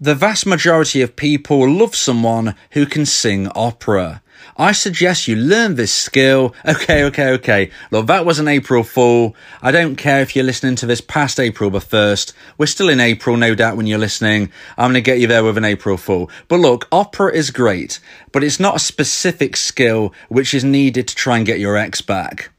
[0.00, 4.22] The vast majority of people love someone who can sing opera.
[4.56, 6.54] I suggest you learn this skill.
[6.66, 7.70] Okay, okay, okay.
[7.90, 9.36] Look, that was an April Fool.
[9.60, 12.32] I don't care if you're listening to this past April the 1st.
[12.56, 14.50] We're still in April, no doubt, when you're listening.
[14.78, 16.30] I'm going to get you there with an April Fool.
[16.48, 18.00] But look, opera is great,
[18.32, 22.00] but it's not a specific skill which is needed to try and get your ex
[22.00, 22.50] back.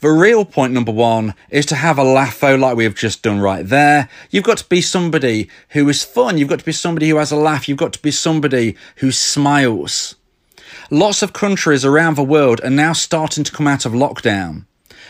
[0.00, 3.22] The real point number one is to have a laugh though, like we have just
[3.22, 4.08] done right there.
[4.30, 6.38] You've got to be somebody who is fun.
[6.38, 7.68] You've got to be somebody who has a laugh.
[7.68, 10.14] You've got to be somebody who smiles.
[10.90, 14.64] Lots of countries around the world are now starting to come out of lockdown.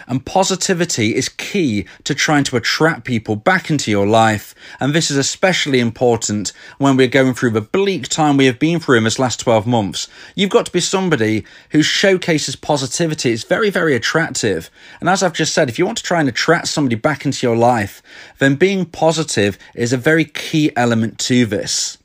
[0.09, 4.55] And positivity is key to trying to attract people back into your life.
[4.81, 8.81] And this is especially important when we're going through the bleak time we have been
[8.81, 10.09] through in this last 12 months.
[10.35, 13.33] You've got to be somebody who showcases positivity.
[13.33, 14.71] It's very, very attractive.
[14.99, 17.47] And as I've just said, if you want to try and attract somebody back into
[17.47, 18.03] your life,
[18.39, 21.98] then being positive is a very key element to this.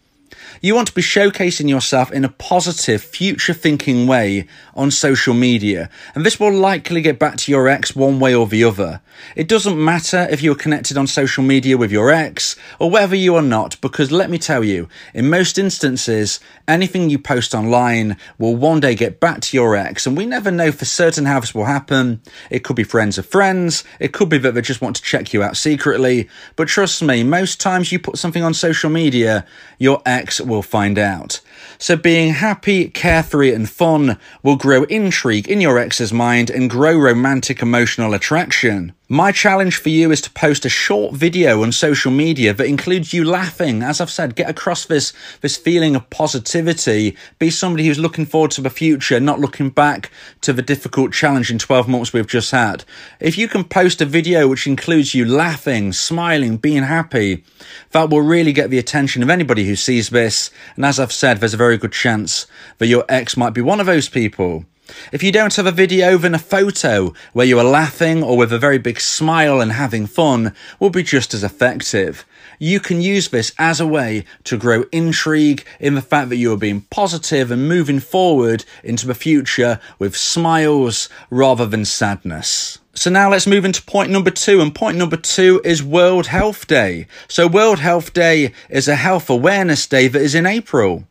[0.62, 5.90] You want to be showcasing yourself in a positive, future thinking way on social media,
[6.16, 9.02] and this will likely get back to your ex one way or the other.
[9.36, 13.36] It doesn't matter if you're connected on social media with your ex or whether you
[13.36, 18.56] are not, because let me tell you, in most instances, anything you post online will
[18.56, 21.54] one day get back to your ex, and we never know for certain how this
[21.54, 22.22] will happen.
[22.50, 25.34] It could be friends of friends, it could be that they just want to check
[25.34, 29.46] you out secretly, but trust me, most times you put something on social media,
[29.78, 31.40] your ex will find out.
[31.78, 36.98] So being happy, carefree, and fun will grow intrigue in your ex's mind and grow
[36.98, 38.94] romantic emotional attraction.
[39.10, 43.14] My challenge for you is to post a short video on social media that includes
[43.14, 43.84] you laughing.
[43.84, 47.18] As I've said, get across this, this feeling of positivity.
[47.38, 50.10] Be somebody who's looking forward to the future, not looking back
[50.40, 52.86] to the difficult, challenge in 12 months we've just had.
[53.20, 57.44] If you can post a video which includes you laughing, smiling, being happy,
[57.92, 60.50] that will really get the attention of anybody who sees this.
[60.78, 62.48] And as I've said, there's a very good chance
[62.78, 64.64] that your ex might be one of those people.
[65.12, 68.52] If you don't have a video, then a photo where you are laughing or with
[68.52, 72.26] a very big smile and having fun will be just as effective.
[72.60, 76.54] You can use this as a way to grow intrigue in the fact that you
[76.54, 82.80] are being positive and moving forward into the future with smiles rather than sadness.
[82.96, 84.62] So now let's move into point number two.
[84.62, 87.08] And point number two is World Health Day.
[87.28, 91.06] So World Health Day is a health awareness day that is in April.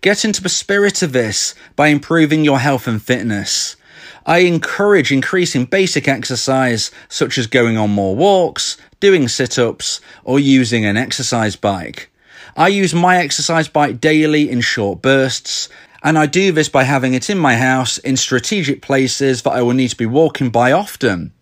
[0.00, 3.76] Get into the spirit of this by improving your health and fitness.
[4.24, 10.40] I encourage increasing basic exercise such as going on more walks, doing sit ups, or
[10.40, 12.10] using an exercise bike.
[12.56, 15.68] I use my exercise bike daily in short bursts,
[16.02, 19.62] and I do this by having it in my house in strategic places that I
[19.62, 21.32] will need to be walking by often.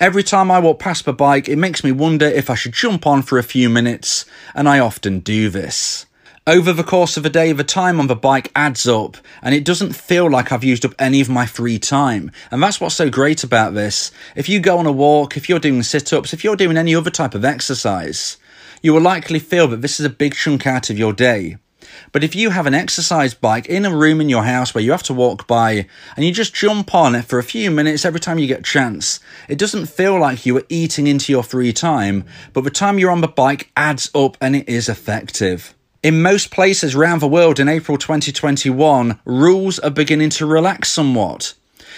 [0.00, 3.06] Every time I walk past the bike, it makes me wonder if I should jump
[3.06, 4.24] on for a few minutes,
[4.54, 6.06] and I often do this.
[6.46, 9.64] Over the course of a day, the time on the bike adds up, and it
[9.64, 12.30] doesn't feel like I've used up any of my free time.
[12.50, 14.12] And that's what's so great about this.
[14.36, 16.94] If you go on a walk, if you're doing sit ups, if you're doing any
[16.94, 18.36] other type of exercise,
[18.82, 21.56] you will likely feel that this is a big chunk out of your day.
[22.12, 24.90] But if you have an exercise bike in a room in your house where you
[24.90, 28.20] have to walk by and you just jump on it for a few minutes every
[28.20, 29.18] time you get a chance,
[29.48, 33.10] it doesn't feel like you are eating into your free time, but the time you're
[33.10, 35.74] on the bike adds up and it is effective.
[36.04, 41.54] In most places around the world in April 2021, rules are beginning to relax somewhat.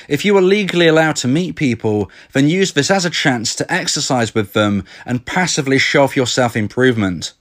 [0.09, 3.73] If you are legally allowed to meet people, then use this as a chance to
[3.73, 7.33] exercise with them and passively show off your self improvement.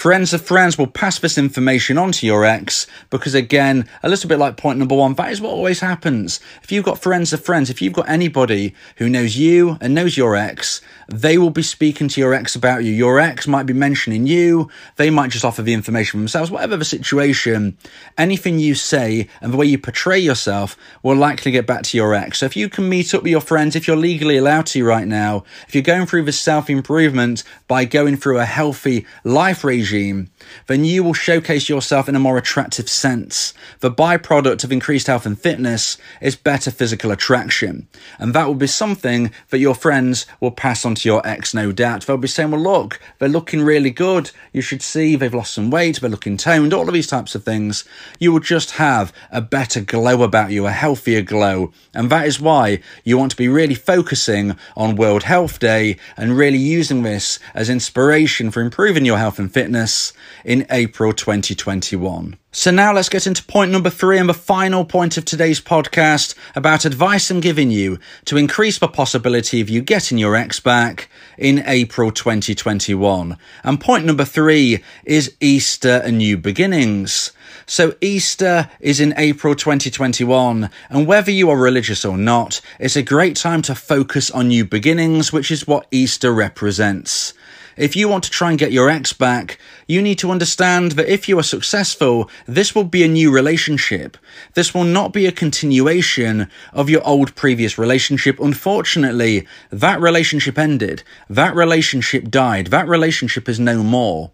[0.00, 4.30] Friends of friends will pass this information on to your ex because, again, a little
[4.30, 6.40] bit like point number one, that is what always happens.
[6.62, 10.16] If you've got friends of friends, if you've got anybody who knows you and knows
[10.16, 12.92] your ex, they will be speaking to your ex about you.
[12.92, 16.84] Your ex might be mentioning you, they might just offer the information themselves, whatever the
[16.86, 17.76] situation,
[18.16, 22.14] anything you say and the way you portray yourself will likely get back to your
[22.14, 22.38] ex.
[22.38, 25.06] So if you can meet up with your friends, if you're legally allowed to right
[25.06, 29.89] now, if you're going through this self improvement by going through a healthy life regime,
[29.90, 30.28] regime
[30.66, 33.54] then you will showcase yourself in a more attractive sense.
[33.80, 37.88] The byproduct of increased health and fitness is better physical attraction.
[38.18, 41.72] And that will be something that your friends will pass on to your ex, no
[41.72, 42.06] doubt.
[42.06, 44.30] They'll be saying, well, look, they're looking really good.
[44.52, 47.44] You should see they've lost some weight, they're looking toned, all of these types of
[47.44, 47.84] things.
[48.18, 51.72] You will just have a better glow about you, a healthier glow.
[51.94, 56.36] And that is why you want to be really focusing on World Health Day and
[56.36, 60.12] really using this as inspiration for improving your health and fitness
[60.44, 62.36] in April 2021.
[62.52, 66.34] So now let's get into point number three and the final point of today's podcast
[66.56, 71.08] about advice I'm giving you to increase the possibility of you getting your ex back
[71.38, 73.36] in April 2021.
[73.62, 77.30] And point number three is Easter and new beginnings.
[77.66, 83.02] So Easter is in April 2021, and whether you are religious or not, it's a
[83.02, 87.32] great time to focus on new beginnings, which is what Easter represents.
[87.80, 91.10] If you want to try and get your ex back, you need to understand that
[91.10, 94.18] if you are successful, this will be a new relationship.
[94.52, 98.38] This will not be a continuation of your old previous relationship.
[98.38, 101.02] Unfortunately, that relationship ended.
[101.30, 102.66] That relationship died.
[102.66, 104.30] That relationship is no more.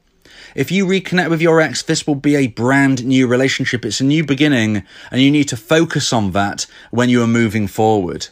[0.57, 3.85] If you reconnect with your ex, this will be a brand new relationship.
[3.85, 4.83] It's a new beginning,
[5.13, 8.27] and you need to focus on that when you are moving forward.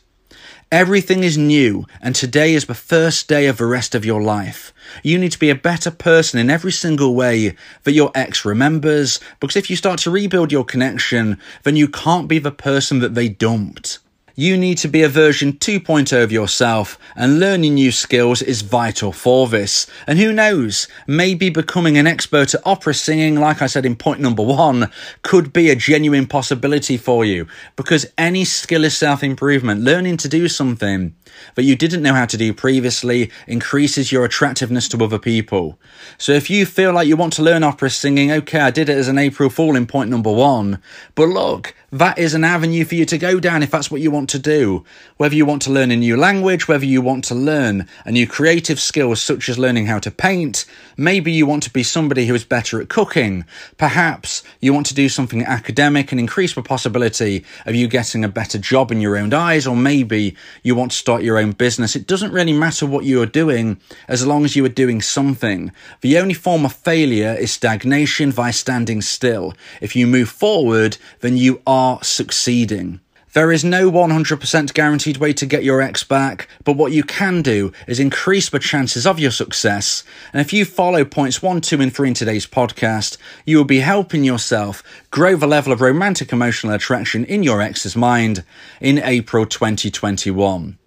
[0.74, 4.74] Everything is new, and today is the first day of the rest of your life.
[5.04, 7.54] You need to be a better person in every single way
[7.84, 12.26] that your ex remembers, because if you start to rebuild your connection, then you can't
[12.26, 14.00] be the person that they dumped.
[14.36, 19.12] You need to be a version 2.0 of yourself, and learning new skills is vital
[19.12, 19.86] for this.
[20.08, 24.18] And who knows, maybe becoming an expert at opera singing, like I said in point
[24.18, 24.90] number one,
[25.22, 27.46] could be a genuine possibility for you.
[27.76, 29.82] Because any skill is self improvement.
[29.82, 31.14] Learning to do something
[31.54, 35.78] that you didn't know how to do previously increases your attractiveness to other people.
[36.18, 38.98] So if you feel like you want to learn opera singing, okay, I did it
[38.98, 40.80] as an April Fool in point number one.
[41.14, 44.10] But look, that is an avenue for you to go down if that's what you
[44.10, 44.84] want to do.
[45.16, 48.26] Whether you want to learn a new language, whether you want to learn a new
[48.26, 50.64] creative skill such as learning how to paint,
[50.96, 53.44] maybe you want to be somebody who is better at cooking.
[53.78, 58.28] Perhaps you want to do something academic and increase the possibility of you getting a
[58.28, 61.94] better job in your own eyes, or maybe you want to start your own business.
[61.94, 65.70] It doesn't really matter what you are doing as long as you are doing something.
[66.00, 69.54] The only form of failure is stagnation by standing still.
[69.80, 73.00] If you move forward, then you are succeeding.
[73.34, 77.42] There is no 100% guaranteed way to get your ex back, but what you can
[77.42, 80.02] do is increase the chances of your success.
[80.32, 83.80] And if you follow points 1, 2, and 3 in today's podcast, you will be
[83.80, 88.44] helping yourself grow the level of romantic emotional attraction in your ex's mind
[88.80, 90.78] in April 2021.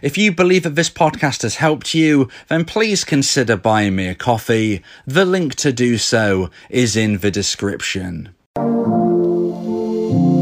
[0.00, 4.14] If you believe that this podcast has helped you, then please consider buying me a
[4.14, 4.82] coffee.
[5.06, 8.35] The link to do so is in the description.